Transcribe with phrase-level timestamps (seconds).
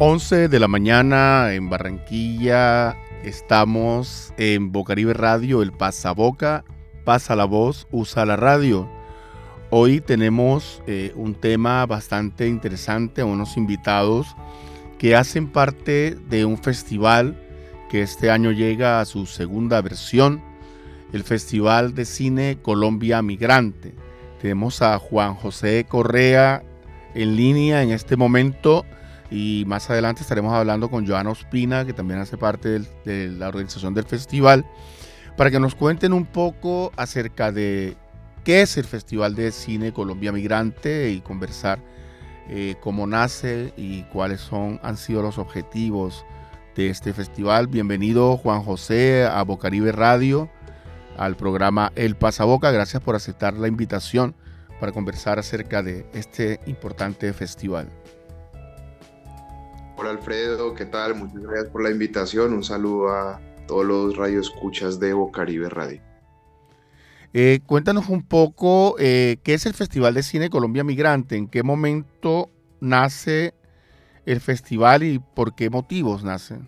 [0.00, 2.96] 11 de la mañana en Barranquilla.
[3.22, 6.64] Estamos en Bocaribe Radio, el pasaboca,
[7.04, 8.90] pasa la voz, usa la radio.
[9.70, 14.26] Hoy tenemos eh, un tema bastante interesante, unos invitados
[14.98, 17.40] que hacen parte de un festival
[17.88, 20.42] que este año llega a su segunda versión,
[21.12, 23.94] el Festival de Cine Colombia Migrante.
[24.42, 26.64] Tenemos a Juan José Correa
[27.14, 28.84] en línea en este momento
[29.34, 33.92] y más adelante estaremos hablando con Joana Ospina, que también hace parte de la organización
[33.92, 34.64] del festival,
[35.36, 37.96] para que nos cuenten un poco acerca de
[38.44, 41.80] qué es el Festival de Cine Colombia Migrante y conversar
[42.48, 46.24] eh, cómo nace y cuáles son, han sido los objetivos
[46.76, 47.66] de este festival.
[47.66, 50.48] Bienvenido Juan José a Bocaribe Radio,
[51.16, 52.70] al programa El Pasaboca.
[52.70, 54.36] Gracias por aceptar la invitación
[54.78, 57.90] para conversar acerca de este importante festival.
[59.96, 61.14] Hola Alfredo, ¿qué tal?
[61.14, 62.52] Muchas gracias por la invitación.
[62.52, 66.00] Un saludo a todos los radioescuchas de Bocaribe Radio.
[67.32, 71.62] Eh, cuéntanos un poco eh, qué es el Festival de Cine Colombia Migrante, en qué
[71.62, 73.54] momento nace
[74.26, 76.58] el festival y por qué motivos nace.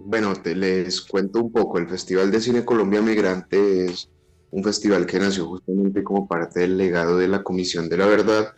[0.00, 1.78] Bueno, te les cuento un poco.
[1.78, 4.08] El Festival de Cine Colombia Migrante es
[4.50, 8.54] un festival que nació justamente como parte del legado de la Comisión de la Verdad,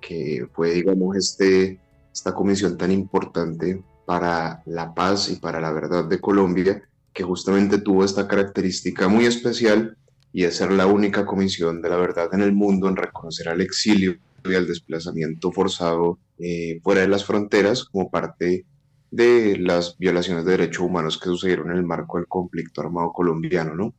[0.00, 1.78] que fue, digamos, este,
[2.12, 7.78] esta comisión tan importante para la paz y para la verdad de Colombia, que justamente
[7.78, 9.96] tuvo esta característica muy especial
[10.32, 13.60] y es ser la única comisión de la verdad en el mundo en reconocer al
[13.60, 18.64] exilio y al desplazamiento forzado eh, fuera de las fronteras como parte
[19.10, 23.74] de las violaciones de derechos humanos que sucedieron en el marco del conflicto armado colombiano,
[23.74, 23.94] ¿no?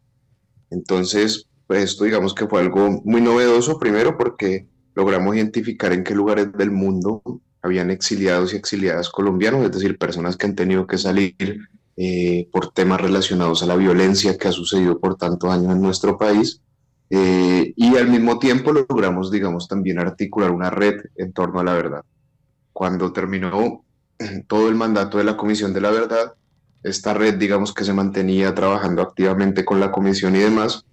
[0.70, 6.16] Entonces, pues esto digamos que fue algo muy novedoso, primero porque logramos identificar en qué
[6.16, 7.22] lugares del mundo
[7.62, 11.36] habían exiliados y exiliadas colombianos, es decir, personas que han tenido que salir
[11.98, 16.18] eh, por temas relacionados a la violencia que ha sucedido por tantos años en nuestro
[16.18, 16.62] país.
[17.10, 21.74] Eh, y al mismo tiempo logramos, digamos, también articular una red en torno a la
[21.74, 22.02] verdad.
[22.74, 23.84] Cuando terminó
[24.48, 26.34] todo el mandato de la Comisión de la Verdad,
[26.84, 30.86] esta red, digamos, que se mantenía trabajando activamente con la comisión y demás,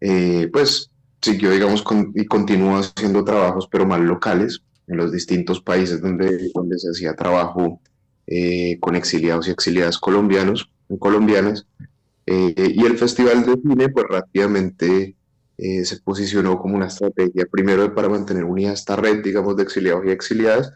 [0.00, 0.90] eh, pues
[1.24, 6.78] siguió, digamos, y continúa haciendo trabajos, pero más locales, en los distintos países donde, donde
[6.78, 7.80] se hacía trabajo
[8.26, 11.66] eh, con exiliados y exiliadas colombianos, colombianas.
[12.26, 15.16] Eh, y el Festival de Cine, pues rápidamente
[15.56, 20.10] se posicionó como una estrategia, primero para mantener unida esta red, digamos, de exiliados y
[20.10, 20.72] exiliadas,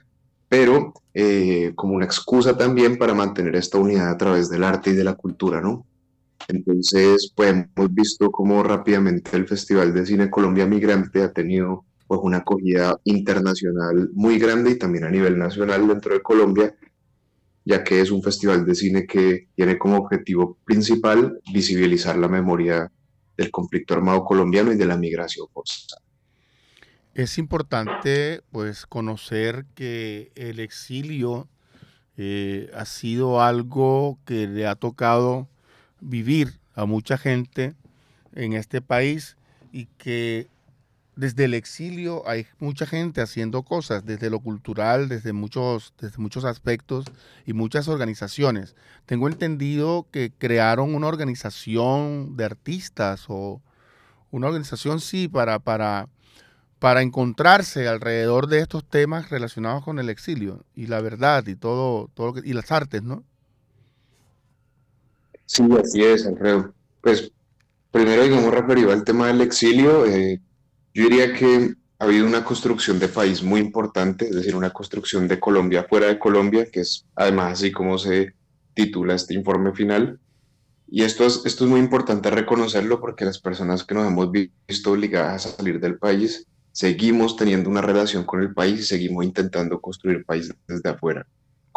[0.48, 4.94] pero eh, como una excusa también para mantener esta unidad a través del arte y
[4.94, 5.84] de la cultura, ¿no?
[6.48, 12.20] Entonces, pues hemos visto cómo rápidamente el Festival de Cine Colombia Migrante ha tenido pues
[12.22, 16.74] una acogida internacional muy grande y también a nivel nacional dentro de Colombia,
[17.66, 22.90] ya que es un festival de cine que tiene como objetivo principal visibilizar la memoria
[23.36, 26.02] del conflicto armado colombiano y de la migración forzada.
[27.12, 31.46] Es importante pues conocer que el exilio
[32.16, 35.46] eh, ha sido algo que le ha tocado
[36.00, 37.74] vivir a mucha gente
[38.34, 39.36] en este país
[39.72, 40.48] y que
[41.16, 46.44] desde el exilio hay mucha gente haciendo cosas, desde lo cultural, desde muchos, desde muchos
[46.44, 47.06] aspectos
[47.44, 48.76] y muchas organizaciones.
[49.04, 53.60] Tengo entendido que crearon una organización de artistas o
[54.30, 56.08] una organización, sí, para, para
[56.78, 62.08] para encontrarse alrededor de estos temas relacionados con el exilio y la verdad y todo,
[62.14, 63.24] todo y las artes, ¿no?
[65.48, 66.74] Sí, así es, Alfredo.
[67.00, 67.32] Pues
[67.90, 70.42] primero, digamos, referido al tema del exilio, eh,
[70.92, 75.26] yo diría que ha habido una construcción de país muy importante, es decir, una construcción
[75.26, 78.34] de Colombia fuera de Colombia, que es además así como se
[78.74, 80.20] titula este informe final.
[80.86, 84.92] Y esto es, esto es muy importante reconocerlo porque las personas que nos hemos visto
[84.92, 89.80] obligadas a salir del país, seguimos teniendo una relación con el país y seguimos intentando
[89.80, 91.26] construir país desde afuera,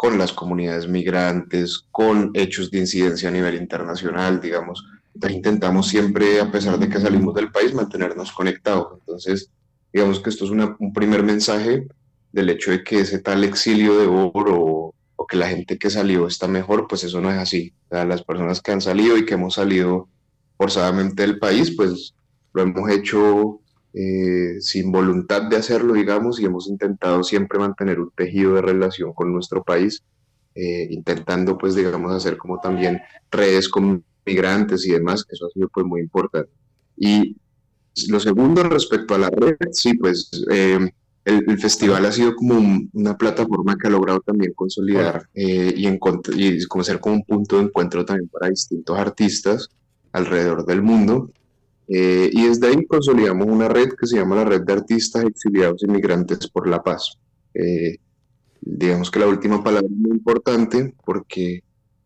[0.02, 4.84] con las comunidades migrantes, con hechos de incidencia a nivel internacional, digamos.
[5.30, 8.98] intentamos siempre, a pesar de que salimos del país, mantenernos conectados.
[8.98, 9.52] Entonces,
[9.92, 11.86] digamos que esto es un primer mensaje
[12.32, 16.26] del hecho de que ese tal exilio de oro o que la gente que salió
[16.26, 17.72] está mejor, pues eso no es así.
[17.84, 20.08] O sea, las personas que han salido y que hemos salido
[20.58, 22.12] forzadamente del país, pues
[22.54, 23.60] lo hemos hecho
[23.94, 29.12] eh, sin voluntad de hacerlo, digamos, y hemos intentado siempre mantener un tejido de relación
[29.12, 30.02] con nuestro país,
[30.54, 33.00] eh, intentando, pues, digamos, hacer como también
[33.30, 36.50] redes con migrantes y demás, eso ha sido, pues, muy importante.
[36.96, 37.36] Y
[38.08, 40.90] lo segundo respecto a la red, sí, pues, eh,
[41.24, 46.66] el, festival ha sido como una plataforma que ha logrado también consolidar eh, y, y
[46.66, 49.68] como ser como un punto de encuentro también para distintos artistas
[50.12, 51.30] alrededor del mundo.
[51.88, 55.82] Eh, y desde ahí consolidamos una red que se llama la Red de Artistas Exiliados
[55.82, 57.18] Inmigrantes por la Paz.
[57.54, 57.98] Eh,
[58.60, 61.62] digamos que la última palabra es muy importante porque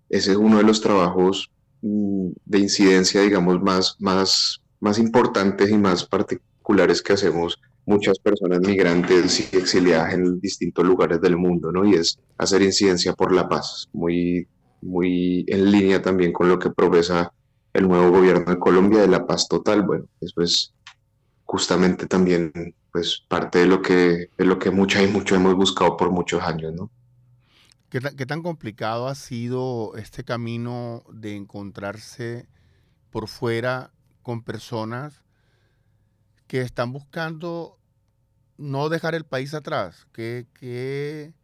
[0.08, 1.50] ese es uno de los trabajos
[1.82, 8.60] mm, de incidencia, digamos, más, más, más importantes y más particulares que hacemos muchas personas
[8.60, 11.84] migrantes y exiliadas en distintos lugares del mundo, ¿no?
[11.84, 14.48] Y es hacer incidencia por la paz, muy,
[14.82, 17.32] muy en línea también con lo que profesa
[17.76, 19.82] el nuevo gobierno de Colombia de la paz total.
[19.82, 20.72] Bueno, eso es
[21.44, 22.52] justamente también
[22.90, 26.42] pues parte de lo que, de lo que mucha y mucho hemos buscado por muchos
[26.42, 26.90] años, ¿no?
[27.90, 32.48] ¿Qué, ¿Qué tan complicado ha sido este camino de encontrarse
[33.10, 33.92] por fuera
[34.22, 35.22] con personas
[36.46, 37.78] que están buscando
[38.56, 40.06] no dejar el país atrás?
[40.12, 41.34] ¿Qué, qué,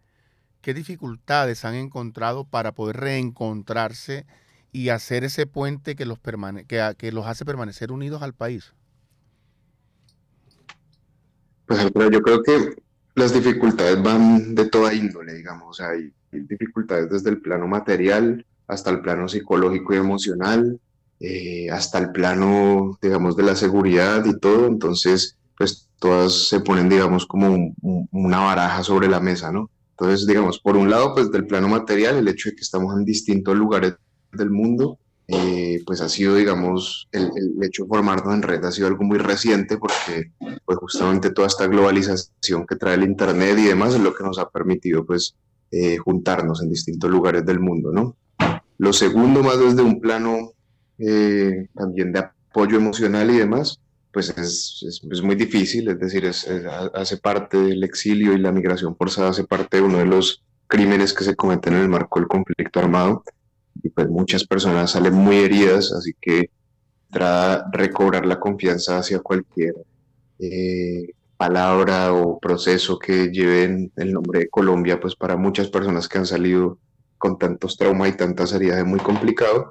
[0.63, 4.27] qué dificultades han encontrado para poder reencontrarse
[4.73, 6.19] y hacer ese puente que los,
[6.67, 8.73] que, que los hace permanecer unidos al país?
[11.67, 12.77] Pues yo creo que
[13.15, 19.01] las dificultades van de toda índole, digamos, hay dificultades desde el plano material hasta el
[19.01, 20.81] plano psicológico y emocional,
[21.21, 26.89] eh, hasta el plano, digamos, de la seguridad y todo, entonces, pues todas se ponen,
[26.89, 27.75] digamos, como
[28.11, 29.71] una baraja sobre la mesa, ¿no?
[29.91, 33.05] Entonces, digamos, por un lado, pues del plano material, el hecho de que estamos en
[33.05, 33.95] distintos lugares
[34.33, 34.99] del mundo,
[35.29, 37.31] eh, pues ha sido, digamos, el,
[37.63, 40.33] hecho de formarnos en red ha sido algo muy reciente porque,
[40.65, 44.39] pues justamente toda esta globalización que trae el Internet y demás es lo que nos
[44.39, 45.37] ha permitido, pues,
[45.71, 48.17] eh, juntarnos en distintos lugares del mundo, ¿no?
[48.79, 50.53] Lo segundo, más desde un plano
[50.99, 53.81] eh, también de apoyo emocional y demás,
[54.13, 56.31] pues es, es, muy difícil, es decir,
[56.95, 61.15] hace parte del exilio y la migración forzada, hace parte de uno de los crímenes
[61.15, 63.25] que se cometen en el marco del conflicto armado
[63.83, 66.51] y pues muchas personas salen muy heridas, así que
[67.11, 69.75] trata recobrar la confianza hacia cualquier
[70.39, 76.19] eh, palabra o proceso que lleven el nombre de Colombia, pues para muchas personas que
[76.19, 76.79] han salido
[77.19, 79.71] con tantos traumas y tantas heridas es muy complicado.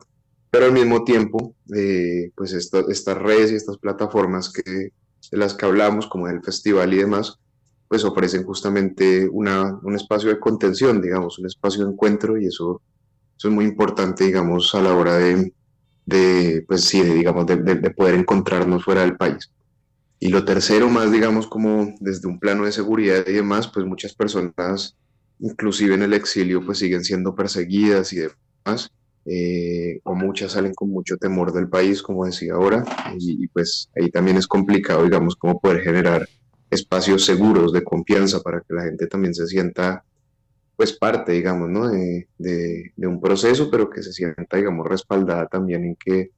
[0.50, 5.66] Pero al mismo tiempo, eh, pues estas redes y estas plataformas que, de las que
[5.66, 7.40] hablamos, como el festival y demás,
[7.88, 12.82] pues ofrecen justamente una, un espacio de contención, digamos, un espacio de encuentro y eso,
[13.42, 15.52] eso es muy importante, digamos, a la hora de,
[16.06, 19.52] de pues sí, digamos, de, de, poder encontrarnos fuera del país.
[20.20, 24.14] Y lo tercero, más digamos, como desde un plano de seguridad y demás, pues muchas
[24.14, 24.96] personas,
[25.40, 28.92] inclusive en el exilio, pues siguen siendo perseguidas y demás
[29.26, 32.86] eh, o muchas salen con mucho temor del país, como decía ahora,
[33.18, 36.30] y, pues ahí también es complicado, digamos, cómo poder generar
[36.70, 40.04] espacios seguros de confianza para que la gente también se sienta
[40.82, 41.90] pues parte, digamos, ¿no?
[41.90, 46.32] De, de, un proceso, pero que se sienta, digamos, respaldada también en que,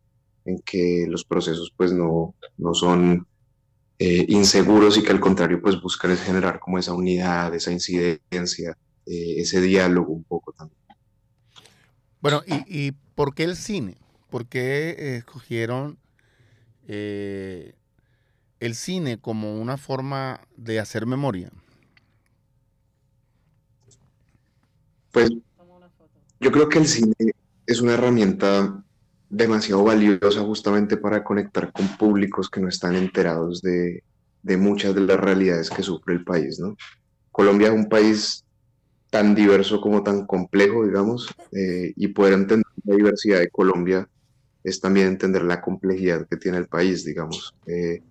[0.43, 3.25] en que los procesos pues no, no son
[3.99, 9.35] eh, inseguros y que al contrario pues buscan generar como esa unidad, esa incidencia, eh,
[9.37, 10.81] ese diálogo un poco también.
[12.19, 13.95] Bueno, ¿y, por qué el cine?
[14.29, 15.97] ¿Por qué escogieron
[16.89, 17.75] eh,
[18.59, 21.49] el cine como una forma de hacer memoria?
[25.13, 25.29] Pues
[26.39, 27.15] yo creo que el cine
[27.65, 28.83] es una herramienta
[29.29, 34.03] demasiado valiosa justamente para conectar con públicos que no están enterados de,
[34.41, 36.75] de muchas de las realidades que sufre el país, ¿no?
[37.31, 38.43] Colombia es un país
[39.09, 44.09] tan diverso como tan complejo, digamos, eh, y poder entender la diversidad de Colombia
[44.63, 47.53] es también entender la complejidad que tiene el país, digamos.
[47.67, 48.01] Eh,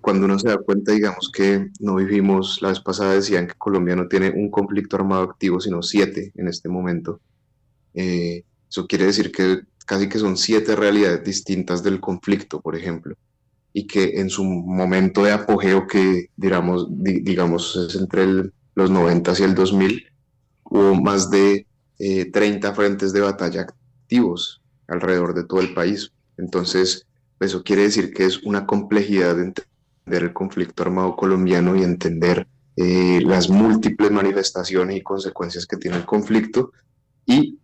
[0.00, 3.96] cuando uno se da cuenta, digamos, que no vivimos, la vez pasada decían que Colombia
[3.96, 7.20] no tiene un conflicto armado activo, sino siete en este momento.
[7.94, 13.16] Eh, eso quiere decir que casi que son siete realidades distintas del conflicto, por ejemplo,
[13.72, 19.42] y que en su momento de apogeo, que digamos, digamos es entre los 90 y
[19.42, 20.06] el 2000,
[20.64, 21.66] hubo más de
[21.98, 26.12] 30 eh, frentes de batalla activos alrededor de todo el país.
[26.36, 27.06] Entonces,
[27.40, 29.75] eso quiere decir que es una complejidad entender
[30.06, 32.46] el conflicto armado colombiano y entender
[32.76, 36.72] eh, las múltiples manifestaciones y consecuencias que tiene el conflicto.
[37.24, 37.58] Y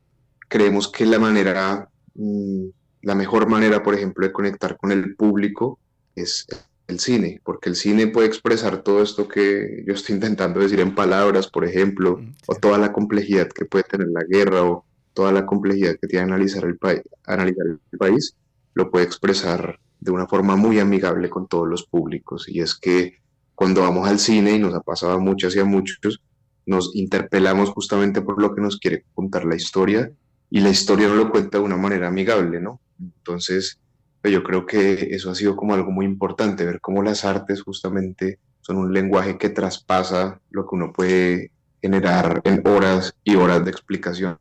[0.49, 2.65] creemos que la manera, mm,
[3.03, 5.79] la mejor manera, por ejemplo, de conectar con el público
[6.17, 6.47] es
[6.89, 10.95] el cine, porque el cine puede expresar todo esto que yo estoy intentando decir en
[10.95, 14.85] palabras, por ejemplo, mm, o toda la complejidad que puede tener la guerra o
[15.15, 16.79] toda la complejidad que tiene analizar el,
[17.27, 18.35] analizar el país,
[18.75, 22.49] lo puede expresar de una forma muy amigable con todos los públicos.
[22.49, 23.21] Y es que
[23.55, 26.21] cuando vamos al cine, y nos ha pasado a muchas y a muchos,
[26.67, 30.11] nos interpelamos justamente por lo que nos quiere contar la historia,
[30.51, 32.81] y la historia no lo cuenta de una manera amigable, ¿no?
[33.01, 33.81] Entonces,
[34.21, 37.63] pues yo creo que eso ha sido como algo muy importante, ver cómo las artes
[37.63, 43.65] justamente son un lenguaje que traspasa lo que uno puede generar en horas y horas
[43.65, 44.37] de explicación,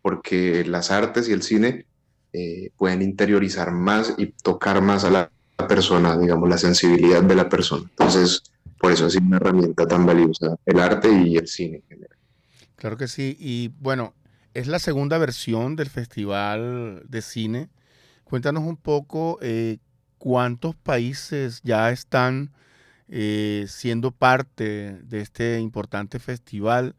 [0.00, 1.86] porque las artes y el cine
[2.36, 5.30] eh, pueden interiorizar más y tocar más a la
[5.68, 7.86] persona, digamos, la sensibilidad de la persona.
[7.88, 8.42] Entonces,
[8.76, 12.18] por eso es una herramienta tan valiosa, el arte y el cine en general.
[12.74, 14.14] Claro que sí, y bueno,
[14.52, 17.68] es la segunda versión del Festival de Cine.
[18.24, 19.78] Cuéntanos un poco eh,
[20.18, 22.52] cuántos países ya están
[23.08, 26.96] eh, siendo parte de este importante festival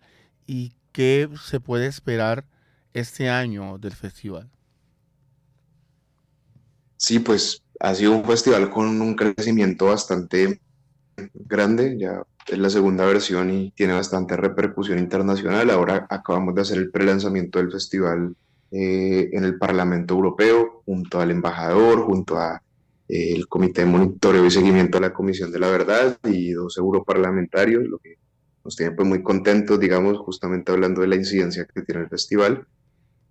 [0.47, 2.45] y qué se puede esperar
[2.93, 4.49] este año del festival.
[6.97, 10.59] Sí, pues ha sido un festival con un crecimiento bastante
[11.33, 15.69] grande, ya es la segunda versión y tiene bastante repercusión internacional.
[15.69, 18.35] Ahora acabamos de hacer el prelanzamiento del festival
[18.71, 22.61] eh, en el Parlamento Europeo, junto al embajador, junto a
[23.07, 27.85] el Comité de Monitoreo y Seguimiento a la Comisión de la Verdad y dos europarlamentarios,
[27.85, 28.17] lo que
[28.63, 32.65] nos tiene pues muy contentos, digamos, justamente hablando de la incidencia que tiene el festival.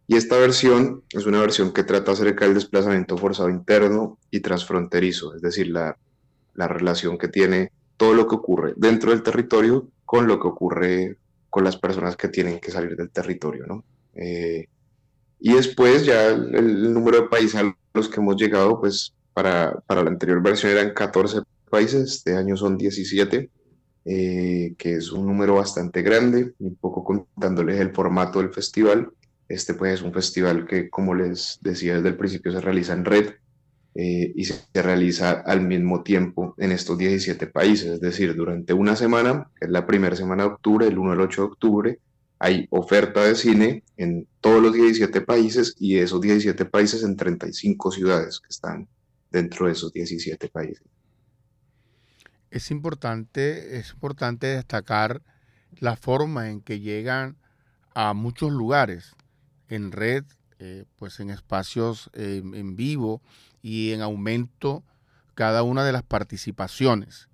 [0.07, 5.35] Y esta versión es una versión que trata acerca del desplazamiento forzado interno y transfronterizo,
[5.35, 5.97] es decir, la,
[6.55, 11.17] la relación que tiene todo lo que ocurre dentro del territorio con lo que ocurre
[11.49, 13.85] con las personas que tienen que salir del territorio, ¿no?
[14.15, 14.67] Eh,
[15.41, 19.81] y después ya el, el, número de países a los que hemos llegado, pues para,
[19.87, 23.51] para la anterior versión eran 14 países, este año son 17,
[24.07, 29.11] eh, que es un número bastante grande, un poco contándoles el formato del festival.
[29.49, 33.05] Este pues es un festival que, como les decía desde el principio, se realiza en
[33.05, 33.35] red
[33.95, 38.97] eh, y se realiza al mismo tiempo en estos 17 países, es decir, durante una
[38.97, 41.99] semana, que es la primera semana de octubre, el 1 al 8 de octubre,
[42.39, 47.93] hay oferta de cine en todos los 17 países y esos 17 países en 35
[47.93, 48.89] ciudades que están
[49.31, 50.83] dentro de esos 17 países.
[52.51, 55.23] Es importante, es importante destacar
[55.79, 57.37] la forma en que llegan
[57.95, 59.15] a muchos lugares
[59.69, 60.25] en red,
[60.59, 63.23] eh, pues en espacios eh, en vivo
[63.63, 64.85] y en aumento
[65.35, 67.29] cada una de las participaciones.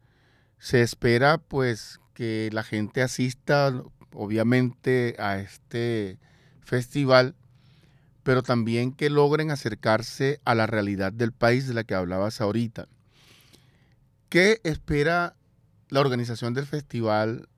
[0.59, 3.83] Se espera pues que la gente asista
[4.13, 6.19] obviamente a este
[6.61, 7.35] festival
[8.23, 12.87] pero también que logren acercarse a la realidad del país de la que hablabas ahorita.
[14.29, 15.37] ¿Qué espera
[15.89, 17.49] la organización del festival,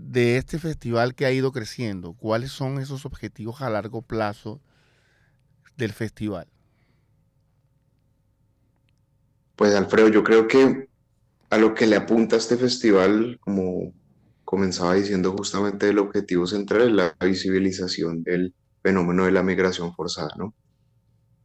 [0.00, 2.14] de este festival que ha ido creciendo?
[2.14, 4.60] ¿Cuáles son esos objetivos a largo plazo
[5.76, 6.46] del festival?
[9.56, 10.88] Pues Alfredo, yo creo que
[11.50, 13.92] a lo que le apunta este festival, como
[14.44, 20.30] comenzaba diciendo justamente el objetivo central es la visibilización del fenómeno de la migración forzada,
[20.36, 20.54] ¿no?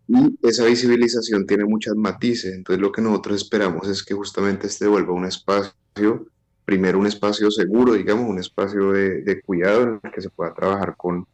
[0.08, 4.88] Y esa visibilización tiene muchas matices, entonces lo que nosotros esperamos es que justamente este
[4.88, 6.28] vuelva un espacio,
[6.72, 10.96] primero un espacio seguro, digamos, un espacio de, cuidado en el que se pueda trabajar
[10.96, 11.28] con,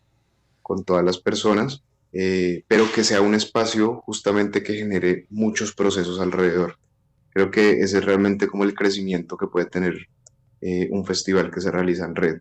[0.64, 6.20] con todas las personas, eh, pero que sea un espacio justamente que genere muchos procesos
[6.20, 6.80] alrededor.
[7.30, 10.08] Creo que ese es realmente como el crecimiento que puede tener
[10.62, 12.38] eh, un festival que se realiza en red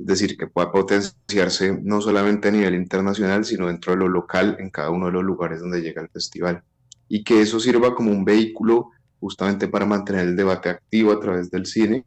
[0.00, 4.56] es decir, que pueda potenciarse no solamente a nivel internacional, sino dentro de lo local
[4.58, 6.64] en cada uno de los lugares donde llega el festival.
[7.08, 8.90] Y que eso sirva como un vehículo
[9.22, 12.04] justamente para mantener el debate activo a través del cine,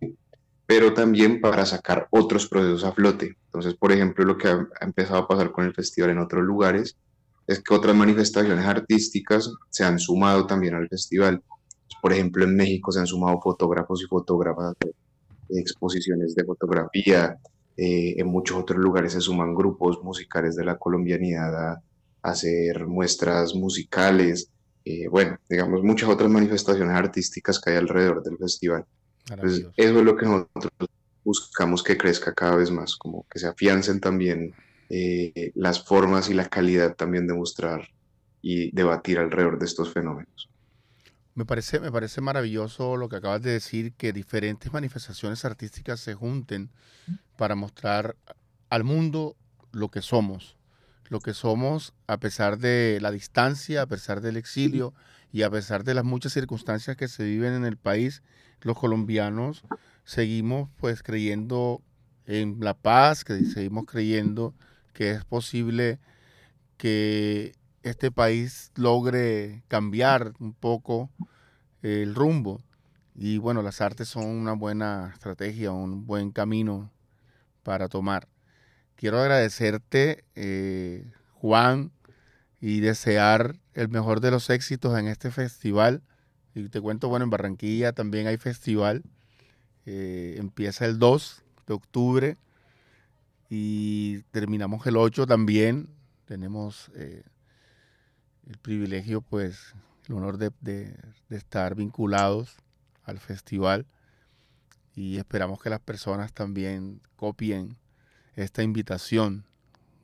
[0.67, 3.37] pero también para sacar otros procesos a flote.
[3.45, 6.97] Entonces, por ejemplo, lo que ha, empezado a pasar con el festival en otros lugares
[7.47, 11.43] es que otras manifestaciones artísticas se han sumado también al festival.
[12.01, 17.37] Por ejemplo, en México se han sumado fotógrafos y fotógrafas de exposiciones de fotografía,
[17.77, 21.81] eh, en muchos otros lugares se suman grupos musicales de la colombianidad a,
[22.21, 24.49] hacer muestras musicales,
[24.83, 28.83] eh, bueno, digamos, muchas otras manifestaciones artísticas que hay alrededor del festival.
[29.29, 30.89] Eso es lo que nosotros
[31.23, 34.53] buscamos que crezca cada vez más, como que se afiancen también
[34.89, 37.89] eh, las formas y la calidad también de mostrar
[38.41, 40.49] y debatir alrededor de estos fenómenos.
[41.33, 46.13] Me parece, me parece maravilloso lo que acabas de decir, que diferentes manifestaciones artísticas se
[46.13, 46.69] junten
[47.35, 48.15] para mostrar
[48.69, 49.35] al mundo
[49.71, 50.57] lo que somos,
[51.09, 54.93] lo que somos a pesar de la distancia, a pesar del exilio
[55.33, 58.21] y a pesar de las muchas circunstancias que se viven en el país,
[58.61, 59.63] los colombianos
[60.03, 61.81] seguimos pues creyendo
[62.25, 64.53] en la paz, que seguimos creyendo
[64.93, 65.99] que es posible
[66.77, 71.11] que este país logre cambiar un poco
[71.81, 72.61] el rumbo
[73.13, 76.91] Y bueno, las artes son una buena estrategia, un buen camino
[77.63, 78.27] para tomar.
[78.95, 81.91] Quiero agradecerte, eh, Juan,
[82.59, 86.01] y desear el mejor de los éxitos en este festival.
[86.55, 89.03] Y te cuento, bueno, en Barranquilla también hay festival.
[89.85, 92.37] Eh, empieza el 2 de octubre
[93.49, 95.89] y terminamos el 8 también.
[96.23, 97.23] Tenemos eh,
[98.47, 99.75] el privilegio, pues,
[100.07, 100.95] el honor de,
[101.29, 102.55] estar vinculados
[103.03, 103.85] al festival
[104.95, 107.77] y esperamos que las personas también copien
[108.35, 109.43] esta invitación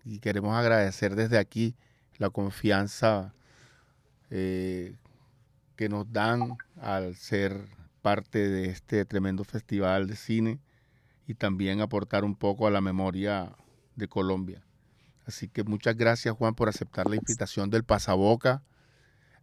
[0.04, 1.76] y queremos agradecer desde aquí
[2.18, 3.34] la confianza
[4.30, 4.96] eh,
[5.82, 7.66] que nos dan al ser
[8.04, 10.60] parte de este tremendo festival de cine
[11.26, 13.56] y también aportar un poco a la memoria
[13.96, 14.64] de Colombia.
[15.26, 18.62] Así que muchas gracias Juan por aceptar la invitación del Pasaboca.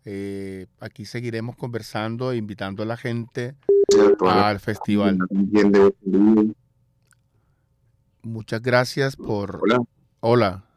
[0.04, 3.56] Eh, aquí seguiremos conversando e invitando a la gente
[4.20, 5.18] al festival.
[8.22, 9.58] Muchas gracias por...
[9.60, 9.80] Hola.
[10.20, 10.67] Hola.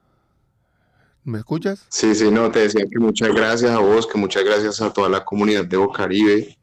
[1.23, 1.85] ¿Me escuchas?
[1.89, 5.07] Sí, sí, no, te decía que muchas gracias a vos, que muchas gracias a toda
[5.07, 6.57] la comunidad de Bocaribe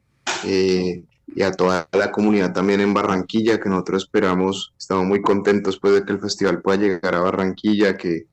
[0.44, 5.78] eh, y a toda la comunidad también en Barranquilla, que nosotros esperamos, estamos muy contentos
[5.78, 8.26] pues de que el festival pueda llegar a Barranquilla, que,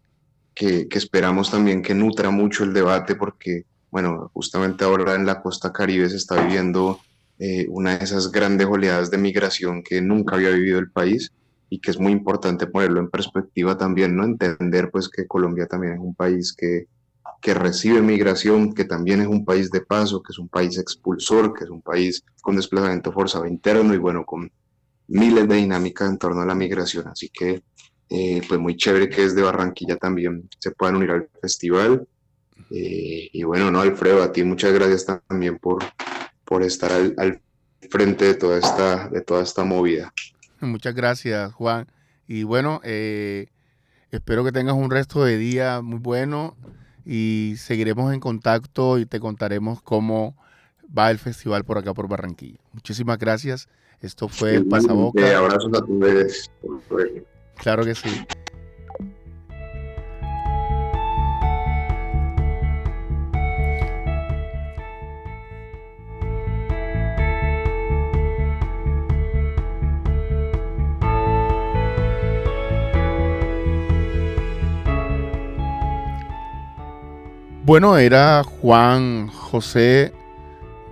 [0.56, 5.72] que, esperamos también que nutra mucho el debate, porque, bueno, justamente ahora en la costa
[5.72, 7.00] caribe se está viviendo
[7.38, 11.32] eh, una de esas grandes oleadas de migración que nunca había vivido el país
[11.70, 14.24] y que es muy importante ponerlo en perspectiva también, ¿no?
[14.24, 16.88] Entender pues que Colombia también es un país que,
[17.42, 21.54] que recibe migración, que también es un país de paso, que es un país expulsor,
[21.54, 24.52] que es un país con desplazamiento forzado interno y bueno, con
[25.08, 27.08] miles de dinámicas en torno a la migración.
[27.08, 27.64] Así que
[28.10, 32.08] eh, pues muy chévere que desde Barranquilla también se puedan unir al festival.
[32.72, 35.84] Eh, y bueno, no, Alfredo, a ti muchas gracias también por,
[36.44, 37.42] por estar al, al
[37.90, 40.14] frente de toda esta, de toda esta movida.
[40.68, 41.88] Muchas gracias, Juan.
[42.28, 43.48] Y bueno, eh,
[44.12, 46.56] espero que tengas un resto de día muy bueno
[47.06, 50.36] y seguiremos en contacto y te contaremos cómo
[50.98, 52.60] va el festival por acá por Barranquilla.
[52.74, 53.68] Muchísimas gracias.
[54.02, 55.38] Esto fue el Pasaboca.
[55.38, 55.86] Abrazos a.
[57.58, 58.26] Claro que sí.
[77.66, 80.14] Bueno, era Juan José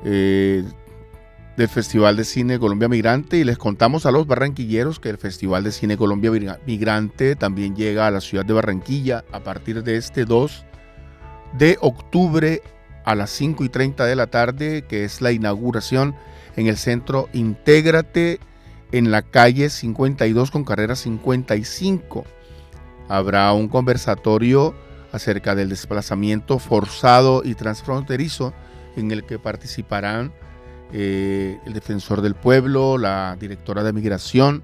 [0.03, 0.63] eh,
[1.55, 5.63] del Festival de Cine Colombia Migrante y les contamos a los barranquilleros que el Festival
[5.63, 6.31] de Cine Colombia
[6.65, 10.65] Migrante también llega a la ciudad de Barranquilla a partir de este 2
[11.59, 12.63] de octubre
[13.05, 16.15] a las 5 y 30 de la tarde, que es la inauguración
[16.55, 18.39] en el centro Intégrate
[18.91, 22.23] en la calle 52 con carrera 55.
[23.09, 24.73] Habrá un conversatorio
[25.13, 28.53] acerca del desplazamiento forzado y transfronterizo
[28.97, 30.33] en el que participarán
[30.91, 34.63] eh, el defensor del pueblo, la directora de migración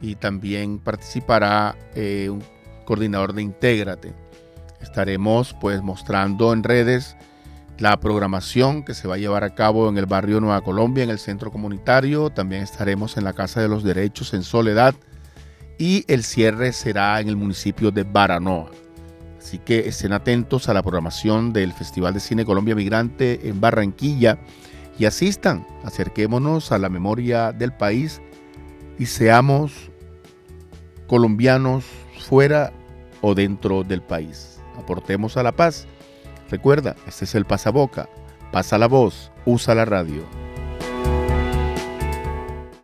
[0.00, 2.42] y también participará eh, un
[2.84, 4.14] coordinador de Intégrate.
[4.80, 7.16] Estaremos pues mostrando en redes
[7.78, 11.10] la programación que se va a llevar a cabo en el barrio Nueva Colombia, en
[11.10, 12.30] el centro comunitario.
[12.30, 14.94] También estaremos en la Casa de los Derechos en Soledad
[15.78, 18.70] y el cierre será en el municipio de Baranoa.
[19.42, 24.38] Así que estén atentos a la programación del Festival de Cine Colombia Migrante en Barranquilla
[24.98, 28.22] y asistan, acerquémonos a la memoria del país
[28.98, 29.90] y seamos
[31.08, 31.84] colombianos
[32.20, 32.72] fuera
[33.20, 34.60] o dentro del país.
[34.78, 35.86] Aportemos a la paz.
[36.48, 38.08] Recuerda, este es el pasaboca.
[38.52, 40.22] Pasa la voz, usa la radio.